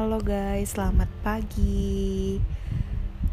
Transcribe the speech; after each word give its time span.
Halo 0.00 0.16
guys, 0.16 0.72
selamat 0.72 1.12
pagi. 1.20 2.40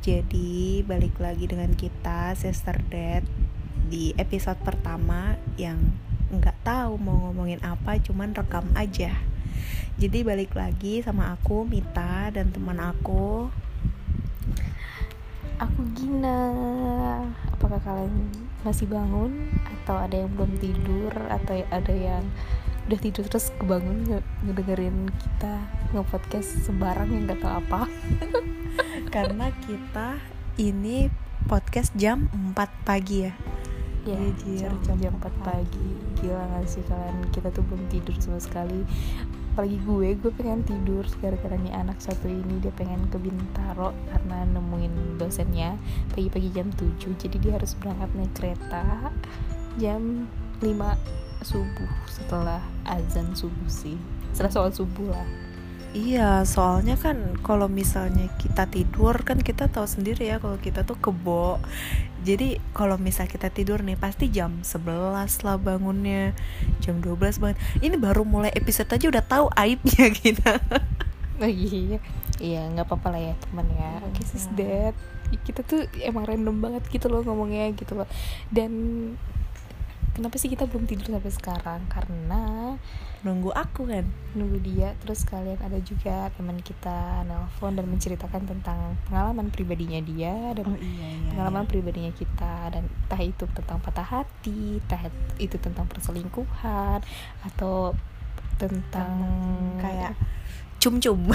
Jadi 0.03 0.83
balik 0.83 1.15
lagi 1.15 1.47
dengan 1.47 1.71
kita 1.71 2.35
Sister 2.35 2.83
Dad 2.91 3.23
di 3.87 4.11
episode 4.19 4.59
pertama 4.67 5.39
yang 5.55 5.79
nggak 6.27 6.67
tahu 6.67 6.99
mau 6.99 7.23
ngomongin 7.23 7.63
apa, 7.63 7.95
cuman 8.03 8.35
rekam 8.35 8.67
aja. 8.75 9.15
Jadi 9.95 10.27
balik 10.27 10.59
lagi 10.59 10.99
sama 10.99 11.39
aku 11.39 11.63
Mita 11.63 12.35
dan 12.35 12.51
teman 12.51 12.83
aku. 12.83 13.47
Aku 15.63 15.79
Gina. 15.95 16.51
Apakah 17.55 17.79
kalian 17.79 18.27
masih 18.67 18.91
bangun 18.91 19.55
atau 19.63 20.03
ada 20.03 20.19
yang 20.19 20.35
belum 20.35 20.59
tidur 20.59 21.15
atau 21.31 21.63
ada 21.71 21.95
yang 21.95 22.27
udah 22.87 22.99
tidur 23.03 23.27
terus 23.27 23.51
kebangun 23.59 24.23
ngedengerin 24.47 25.11
kita 25.11 25.59
nge-podcast 25.91 26.63
sembarang 26.63 27.11
yang 27.11 27.27
gak 27.27 27.43
tau 27.43 27.59
apa. 27.59 27.91
Karena 29.13 29.51
kita 29.67 30.15
ini 30.55 31.11
podcast 31.51 31.91
jam 31.99 32.31
4 32.31 32.55
pagi 32.87 33.27
ya. 33.27 33.33
ya 34.07 34.15
Iya, 34.15 34.71
jam, 34.87 34.95
jam 35.03 35.13
4 35.19 35.19
pagi. 35.43 35.89
gila 36.23 36.47
gak 36.47 36.63
sih 36.71 36.79
kalian? 36.87 37.27
Kita 37.35 37.51
tuh 37.51 37.67
belum 37.67 37.91
tidur 37.91 38.15
sama 38.23 38.39
sekali. 38.39 38.87
Apalagi 39.51 39.83
gue 39.83 40.07
gue 40.23 40.31
pengen 40.31 40.63
tidur 40.63 41.03
gara-gara 41.19 41.59
nih 41.59 41.75
anak 41.75 41.99
satu 41.99 42.31
ini 42.31 42.63
dia 42.63 42.71
pengen 42.71 43.03
ke 43.11 43.19
Bintaro 43.19 43.91
karena 44.15 44.47
nemuin 44.47 45.19
dosennya 45.19 45.75
pagi-pagi 46.15 46.55
jam 46.55 46.71
7 46.71 47.17
jadi 47.17 47.35
dia 47.41 47.51
harus 47.57 47.73
berangkat 47.73 48.09
naik 48.13 48.33
kereta 48.37 49.09
jam 49.81 50.29
5 50.61 51.26
subuh 51.41 51.89
setelah 52.07 52.61
azan 52.85 53.33
subuh 53.33 53.69
sih 53.69 53.97
setelah 54.33 54.51
sholat 54.53 54.73
subuh 54.75 55.11
lah 55.13 55.27
Iya, 55.97 56.43
soalnya 56.45 56.93
kan 56.93 57.39
kalau 57.41 57.65
misalnya 57.65 58.29
kita 58.37 58.69
tidur 58.69 59.17
kan 59.23 59.39
kita 59.41 59.65
tahu 59.65 59.87
sendiri 59.87 60.29
ya 60.29 60.37
kalau 60.37 60.59
kita 60.59 60.85
tuh 60.85 60.99
kebo. 60.99 61.57
Jadi 62.21 62.59
kalau 62.75 62.99
misal 63.01 63.25
kita 63.25 63.49
tidur 63.49 63.81
nih 63.81 63.97
pasti 63.97 64.29
jam 64.29 64.61
11 64.61 64.83
lah 65.41 65.57
bangunnya, 65.57 66.37
jam 66.83 67.01
12 67.01 67.41
banget. 67.41 67.57
Ini 67.81 67.97
baru 67.97 68.27
mulai 68.27 68.51
episode 68.53 68.91
aja 68.93 69.09
udah 69.09 69.23
tahu 69.25 69.45
aibnya 69.57 70.11
kita. 70.21 70.59
oh 71.37 71.49
iya 71.49 71.97
iya 72.41 72.61
nggak 72.73 72.89
apa-apa 72.89 73.13
lah 73.13 73.21
ya 73.21 73.33
teman 73.37 73.65
ya 73.77 74.01
oke 74.01 74.21
sis 74.25 74.49
Iya. 74.57 74.57
dad 74.57 74.95
kita 75.45 75.61
tuh 75.61 75.85
emang 76.01 76.25
random 76.25 76.57
banget 76.57 76.83
gitu 76.89 77.13
loh 77.13 77.21
ngomongnya 77.21 77.69
gitu 77.77 77.93
loh 77.93 78.09
dan 78.49 78.71
kenapa 80.17 80.41
sih 80.41 80.49
kita 80.49 80.65
belum 80.65 80.89
tidur 80.89 81.13
sampai 81.13 81.29
sekarang? 81.29 81.81
Karena 81.85 82.73
Nunggu 83.25 83.49
aku 83.49 83.89
kan. 83.89 84.05
nunggu 84.37 84.61
dia. 84.61 84.93
Terus 85.01 85.25
kalian 85.25 85.57
ada 85.57 85.77
juga 85.81 86.29
teman 86.37 86.61
kita 86.61 87.25
nelpon 87.25 87.73
dan 87.73 87.89
menceritakan 87.89 88.45
tentang 88.45 88.97
pengalaman 89.09 89.49
pribadinya 89.49 89.97
dia 90.05 90.53
dan 90.53 90.77
iya 90.77 91.33
pengalaman 91.33 91.65
pribadinya 91.65 92.13
kita. 92.13 92.69
Dan 92.73 92.85
entah 92.85 93.21
itu 93.21 93.43
tentang 93.57 93.81
patah 93.81 94.05
hati 94.05 94.77
entah 94.81 95.09
itu 95.41 95.57
tentang 95.57 95.89
perselingkuhan 95.89 97.01
atau 97.45 97.97
tentang 98.61 99.13
kayak 99.81 100.13
cum-cum. 100.77 101.33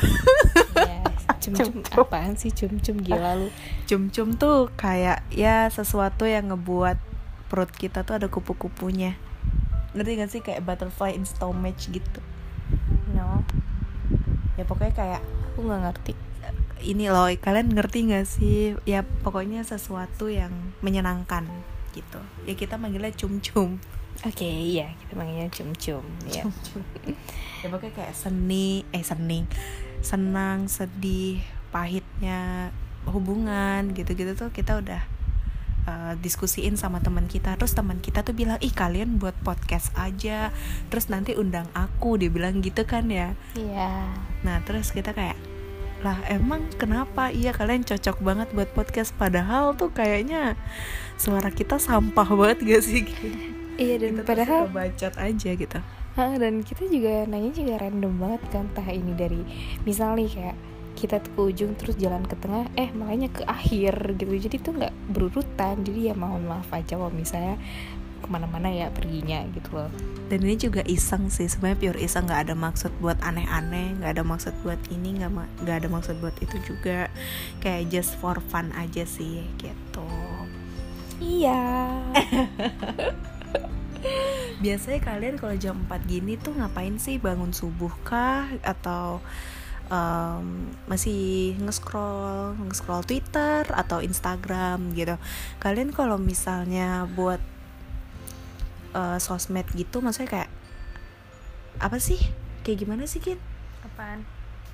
ya 0.79 1.03
cum-cum. 1.43 1.71
Cum-cum. 1.83 2.07
apaan 2.07 2.39
sih 2.39 2.55
cum-cum? 2.55 3.03
Gila 3.03 3.35
lu. 3.35 3.49
Cum-cum 3.91 4.39
tuh 4.39 4.71
kayak 4.79 5.27
ya 5.35 5.67
sesuatu 5.67 6.23
yang 6.31 6.55
ngebuat 6.55 7.12
perut 7.53 7.69
kita 7.69 8.01
tuh 8.09 8.17
ada 8.17 8.33
kupu-kupunya. 8.33 9.13
Ngerti 9.93 10.11
gak 10.17 10.31
sih? 10.33 10.41
Kayak 10.41 10.65
butterfly 10.65 11.13
in 11.13 11.29
stomach 11.29 11.77
gitu. 11.85 12.25
no 13.13 13.45
Ya 14.57 14.65
pokoknya 14.65 14.97
kayak 14.97 15.21
aku 15.53 15.69
nggak 15.69 15.83
ngerti. 15.85 16.13
Ini 16.83 17.13
loh 17.13 17.29
kalian 17.37 17.77
ngerti 17.77 17.99
gak 18.09 18.25
sih? 18.25 18.73
Ya 18.89 19.05
pokoknya 19.05 19.61
sesuatu 19.69 20.33
yang 20.33 20.73
menyenangkan 20.81 21.45
gitu. 21.93 22.25
Ya 22.49 22.57
kita 22.57 22.81
manggilnya 22.81 23.13
cum-cum. 23.13 23.77
Oke 24.25 24.49
iya 24.49 24.93
kita 25.05 25.17
manggilnya 25.17 25.49
cum-cum 25.49 26.05
ya 26.29 26.45
ya 27.65 27.67
pokoknya 27.73 27.95
kayak 27.97 28.15
seni 28.17 28.85
eh 28.97 29.05
seni. 29.05 29.45
Senang 30.01 30.73
sedih 30.73 31.41
pahitnya 31.73 32.73
hubungan 33.09 33.97
gitu-gitu 33.97 34.37
tuh 34.39 34.53
kita 34.55 34.79
udah 34.79 35.12
uh, 35.87 36.15
diskusiin 36.19 36.79
sama 36.79 37.03
teman 37.03 37.27
kita. 37.27 37.55
Terus 37.59 37.75
teman 37.75 37.99
kita 37.99 38.23
tuh 38.23 38.35
bilang 38.35 38.59
ih 38.63 38.73
kalian 38.73 39.19
buat 39.19 39.35
podcast 39.43 39.91
aja. 39.99 40.51
Terus 40.89 41.09
nanti 41.11 41.35
undang 41.35 41.67
aku. 41.75 42.19
Dia 42.19 42.31
bilang 42.31 42.61
gitu 42.61 42.83
kan 42.87 43.09
ya. 43.09 43.35
Iya. 43.59 44.11
Nah 44.47 44.63
terus 44.67 44.91
kita 44.91 45.15
kayak 45.15 45.39
lah 46.03 46.19
emang 46.27 46.67
kenapa? 46.75 47.31
Iya 47.31 47.55
kalian 47.55 47.87
cocok 47.87 48.19
banget 48.23 48.49
buat 48.51 48.71
podcast. 48.75 49.15
Padahal 49.15 49.79
tuh 49.79 49.95
kayaknya 49.95 50.59
suara 51.15 51.51
kita 51.55 51.79
sampah 51.79 52.27
banget 52.27 52.59
gak 52.63 52.83
sih? 52.83 53.05
Iya 53.73 54.05
dan 54.05 54.21
Kita 54.21 54.29
padahal 54.29 54.69
bacot 54.69 55.15
aja 55.17 55.51
gitu. 55.57 55.81
Dan 56.13 56.61
kita 56.61 56.85
juga 56.93 57.25
nanya 57.25 57.51
juga 57.57 57.81
random 57.81 58.15
banget 58.21 58.43
kan 58.53 58.69
entah 58.69 58.85
ini 58.93 59.17
dari 59.17 59.41
misalnya 59.89 60.29
kayak 60.29 60.57
kita 61.03 61.19
tuh 61.19 61.35
ke 61.35 61.41
ujung 61.51 61.75
terus 61.75 61.99
jalan 61.99 62.23
ke 62.23 62.39
tengah 62.39 62.71
eh 62.79 62.95
makanya 62.95 63.27
ke 63.35 63.43
akhir 63.43 64.15
gitu. 64.15 64.39
Jadi 64.39 64.57
tuh 64.63 64.73
nggak 64.79 64.95
berurutan. 65.11 65.83
Jadi 65.83 66.07
ya 66.07 66.15
mohon 66.15 66.47
maaf 66.47 66.71
aja 66.71 66.95
kalau 66.95 67.11
misalnya 67.11 67.59
ke 68.23 68.31
mana-mana 68.31 68.71
ya 68.71 68.87
perginya 68.95 69.43
gitu 69.51 69.83
loh. 69.83 69.91
Dan 70.31 70.47
ini 70.47 70.55
juga 70.55 70.87
iseng 70.87 71.27
sih. 71.27 71.51
Sebenarnya 71.51 71.79
pure 71.83 71.99
iseng. 71.99 72.31
Nggak 72.31 72.43
ada 72.47 72.55
maksud 72.55 72.95
buat 73.03 73.19
aneh-aneh. 73.19 73.99
Nggak 73.99 74.11
ada 74.15 74.23
maksud 74.23 74.55
buat 74.63 74.79
ini. 74.95 75.19
Nggak 75.19 75.33
ma- 75.35 75.53
nggak 75.67 75.77
ada 75.83 75.89
maksud 75.91 76.15
buat 76.23 76.39
itu 76.39 76.57
juga. 76.63 77.11
Kayak 77.59 77.91
just 77.91 78.15
for 78.23 78.39
fun 78.39 78.71
aja 78.79 79.03
sih 79.03 79.43
gitu. 79.59 80.07
Iya. 81.19 81.99
Biasanya 84.63 85.01
kalian 85.03 85.35
kalau 85.39 85.55
jam 85.59 85.83
4 85.91 86.07
gini 86.07 86.39
tuh 86.39 86.55
ngapain 86.55 86.95
sih? 87.03 87.19
Bangun 87.19 87.51
subuh 87.51 87.91
kah? 88.07 88.47
Atau 88.63 89.19
em, 89.93 90.73
masih 90.89 91.53
nge-scroll 91.61 92.57
nge-scroll 92.65 93.05
Twitter 93.05 93.69
atau 93.69 94.01
Instagram 94.01 94.97
gitu. 94.97 95.21
Kalian 95.61 95.93
kalau 95.93 96.17
misalnya 96.17 97.05
buat 97.13 97.45
eh, 98.97 99.19
sosmed 99.21 99.69
gitu 99.77 100.01
maksudnya 100.01 100.31
kayak 100.33 100.51
apa 101.81 102.01
sih? 102.01 102.21
Kayak 102.65 102.79
gimana 102.89 103.05
sih 103.05 103.21
Kit? 103.21 103.41
apaan? 103.83 104.25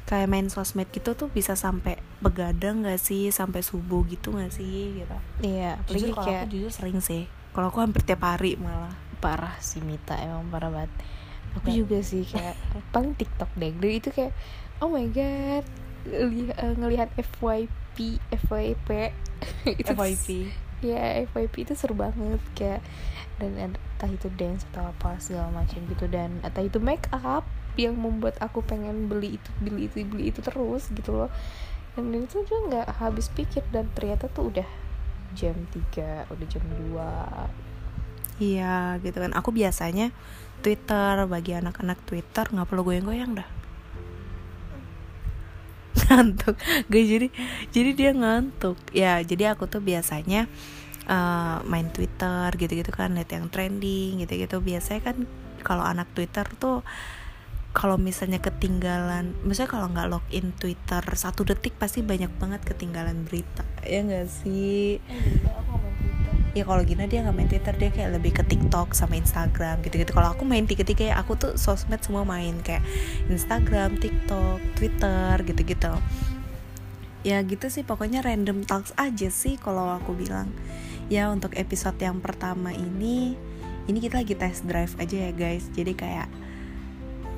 Kayak 0.09 0.29
main 0.33 0.49
sosmed 0.49 0.89
gitu 0.89 1.13
tuh 1.13 1.29
bisa 1.29 1.53
sampai 1.53 2.01
begadang 2.25 2.85
gak 2.85 3.01
sih? 3.01 3.29
Sampai 3.29 3.61
subuh 3.61 4.05
gitu 4.09 4.33
gak 4.37 4.53
sih? 4.55 5.03
Gitu. 5.03 5.17
Iya 5.45 5.77
jujur 5.89 6.15
kalau 6.17 6.27
kayak 6.27 6.43
aku 6.47 6.53
jujur 6.55 6.71
sering 6.73 6.99
sih. 7.03 7.29
Kalau 7.53 7.69
aku 7.69 7.81
hampir 7.83 8.05
tiap 8.05 8.23
hari 8.25 8.57
malah. 8.57 8.93
Parah 9.19 9.59
sih 9.59 9.83
Mita 9.83 10.15
emang 10.15 10.47
parah 10.49 10.71
banget. 10.71 10.93
Aku 11.59 11.73
Dan- 11.73 11.79
juga 11.81 11.99
sih 12.05 12.23
kayak 12.23 12.55
paling 12.95 13.19
TikTok 13.19 13.51
deh. 13.59 13.73
Itu 13.73 14.15
kayak 14.15 14.33
oh 14.81 14.91
my 14.91 15.07
god. 15.11 15.65
Ngeli- 16.09 16.55
eh, 16.55 16.75
ngelihat 16.79 17.11
FYP 17.19 18.23
FYP 18.31 18.89
itu 19.83 19.93
FYP 19.93 20.29
ya 20.79 21.27
FYP 21.27 21.67
itu 21.67 21.75
seru 21.75 21.99
banget 21.99 22.39
kayak 22.55 22.81
dan 23.43 23.55
entah 23.59 24.11
itu 24.11 24.31
dance 24.39 24.63
atau 24.71 24.91
apa 24.95 25.19
segala 25.19 25.51
macam 25.51 25.79
gitu 25.91 26.07
dan 26.07 26.39
atau 26.47 26.63
itu 26.63 26.79
make 26.79 27.11
up 27.11 27.43
yang 27.79 27.95
membuat 27.95 28.39
aku 28.43 28.63
pengen 28.63 29.07
beli 29.07 29.39
itu 29.39 29.51
beli 29.63 29.87
itu 29.87 30.03
beli 30.07 30.31
itu 30.35 30.43
terus 30.43 30.91
gitu 30.91 31.15
loh. 31.15 31.31
Dan 31.95 32.15
itu 32.15 32.43
juga 32.47 32.57
nggak 32.71 32.89
habis 33.03 33.27
pikir 33.31 33.63
dan 33.75 33.91
ternyata 33.95 34.31
tuh 34.31 34.51
udah 34.55 34.67
jam 35.35 35.55
3 35.75 36.31
udah 36.31 36.47
jam 36.47 36.63
2 36.95 38.43
Iya 38.43 39.03
gitu 39.03 39.19
kan. 39.19 39.35
Aku 39.35 39.51
biasanya 39.51 40.15
Twitter 40.63 41.27
Bagi 41.27 41.59
anak-anak 41.59 41.99
Twitter 42.07 42.47
nggak 42.47 42.67
perlu 42.71 42.87
goyang-goyang 42.87 43.35
dah 43.39 43.58
Ngantuk. 46.09 46.57
Gak 46.93 47.05
jadi 47.05 47.29
Jadi 47.73 47.91
dia 47.95 48.11
ngantuk. 48.17 48.79
Ya 48.97 49.21
jadi 49.23 49.55
aku 49.55 49.69
tuh 49.69 49.81
biasanya 49.85 50.49
eh, 51.09 51.57
Main 51.69 51.89
Twitter 51.95 52.49
gitu-gitu 52.57 52.91
kan 52.93 53.15
Lihat 53.17 53.31
yang 53.33 53.47
trending 53.53 54.25
gitu-gitu. 54.25 54.59
Biasanya 54.65 55.01
kan 55.13 55.17
Kalau 55.63 55.85
anak 55.85 56.09
Twitter 56.17 56.47
tuh 56.57 56.83
kalau 57.79 57.95
misalnya 58.01 58.43
ketinggalan, 58.43 59.39
misalnya 59.47 59.71
kalau 59.71 59.87
nggak 59.93 60.09
login 60.11 60.51
Twitter 60.57 61.03
satu 61.15 61.47
detik 61.47 61.77
pasti 61.79 62.03
banyak 62.03 62.33
banget 62.41 62.65
ketinggalan 62.67 63.23
berita, 63.29 63.63
ya 63.87 64.03
nggak 64.03 64.27
sih? 64.27 64.99
Ya 66.59 66.67
kalau 66.67 66.83
Gina 66.83 67.07
dia 67.07 67.23
nggak 67.23 67.37
main 67.39 67.47
Twitter 67.47 67.75
dia 67.79 67.91
kayak 67.95 68.11
lebih 68.19 68.33
ke 68.35 68.43
TikTok 68.43 68.91
sama 68.91 69.15
Instagram 69.15 69.79
gitu-gitu. 69.87 70.11
Kalau 70.11 70.35
aku 70.35 70.43
main 70.43 70.67
tiga-tiga 70.67 71.15
ya 71.15 71.15
aku 71.23 71.39
tuh 71.39 71.55
sosmed 71.55 72.03
semua 72.03 72.27
main 72.27 72.59
kayak 72.67 72.83
Instagram 73.31 73.95
TikTok 74.03 74.59
Twitter 74.75 75.35
gitu-gitu. 75.47 75.95
Ya 77.23 77.39
gitu 77.47 77.71
sih 77.71 77.87
pokoknya 77.87 78.27
random 78.27 78.67
talks 78.67 78.91
aja 78.99 79.31
sih 79.31 79.55
kalau 79.55 79.95
aku 79.95 80.19
bilang. 80.19 80.51
Ya 81.07 81.31
untuk 81.31 81.55
episode 81.55 81.97
yang 82.03 82.19
pertama 82.19 82.75
ini 82.75 83.39
ini 83.89 83.99
kita 84.03 84.21
lagi 84.21 84.35
test 84.35 84.67
drive 84.67 84.99
aja 84.99 85.31
ya 85.31 85.33
guys. 85.33 85.71
Jadi 85.71 85.95
kayak 85.95 86.29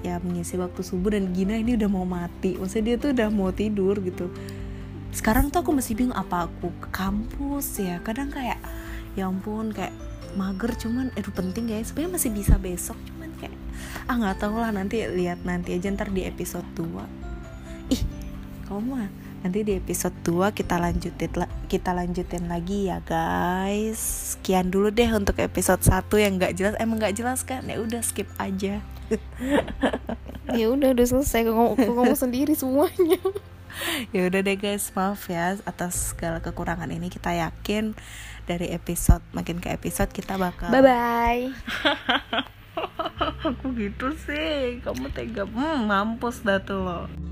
ya 0.00 0.16
mengisi 0.24 0.56
waktu 0.56 0.80
subuh 0.80 1.12
dan 1.12 1.36
Gina 1.36 1.60
ini 1.60 1.76
udah 1.76 1.88
mau 1.92 2.08
mati. 2.08 2.56
Maksudnya 2.56 2.96
dia 2.96 2.96
tuh 2.96 3.10
udah 3.12 3.28
mau 3.28 3.52
tidur 3.52 4.00
gitu. 4.00 4.32
Sekarang 5.12 5.52
tuh 5.52 5.60
aku 5.60 5.76
masih 5.76 5.92
bingung 5.98 6.16
apa 6.16 6.48
aku 6.48 6.72
ke 6.80 6.88
kampus 6.88 7.82
ya? 7.82 8.00
Kadang 8.00 8.32
kayak 8.32 8.79
ya 9.18 9.30
ampun 9.30 9.74
kayak 9.74 9.94
mager 10.38 10.72
cuman. 10.78 11.10
Itu 11.14 11.30
penting 11.34 11.70
ya 11.70 11.82
sebenarnya 11.82 12.16
masih 12.18 12.30
bisa 12.34 12.54
besok 12.58 12.98
cuman 13.10 13.30
kayak 13.40 13.56
ah 14.06 14.14
nggak 14.18 14.36
tahu 14.42 14.60
lah 14.60 14.70
nanti 14.70 15.02
lihat 15.08 15.42
nanti 15.42 15.74
aja 15.74 15.88
ntar 15.90 16.12
di 16.12 16.28
episode 16.28 16.66
2 16.76 17.94
ih 17.94 18.02
kamu 18.68 18.80
mah 18.86 19.08
nanti 19.40 19.64
di 19.64 19.72
episode 19.80 20.14
2 20.22 20.52
kita 20.52 20.76
lanjutin 20.78 21.32
kita 21.70 21.90
lanjutin 21.94 22.50
lagi 22.50 22.90
ya 22.90 22.98
guys. 23.02 23.98
Sekian 24.36 24.68
dulu 24.68 24.90
deh 24.90 25.08
untuk 25.14 25.38
episode 25.38 25.80
1 25.80 26.10
yang 26.18 26.32
nggak 26.36 26.54
jelas 26.58 26.74
emang 26.82 26.98
nggak 26.98 27.16
jelas 27.16 27.46
kan? 27.46 27.62
Ya 27.66 27.78
udah 27.78 28.02
skip 28.02 28.28
aja. 28.38 28.82
Ya 30.50 30.66
udah 30.66 30.90
udah 30.90 31.06
selesai 31.06 31.46
ngomong, 31.46 31.78
ngomong 31.78 32.18
sendiri 32.18 32.58
semuanya 32.58 33.22
ya 34.14 34.26
udah 34.26 34.40
deh 34.42 34.56
guys. 34.58 34.90
Maaf 34.92 35.30
ya 35.30 35.56
atas 35.62 36.14
segala 36.14 36.42
kekurangan 36.42 36.90
ini. 36.90 37.08
Kita 37.08 37.30
yakin 37.32 37.94
dari 38.44 38.74
episode 38.74 39.22
makin 39.30 39.62
ke 39.62 39.70
episode 39.70 40.10
kita 40.10 40.34
bakal 40.34 40.74
bye 40.74 40.82
bye 40.82 41.54
aku 43.46 43.72
gitu 43.78 44.10
sih. 44.18 44.82
Kamu 44.82 45.14
tega. 45.14 45.46
Hmm, 45.46 45.86
mampus 45.86 46.42
dah 46.42 46.58
tuh 46.58 46.82
lo 46.82 47.29